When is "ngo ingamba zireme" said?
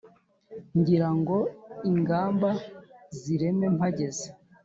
1.19-3.65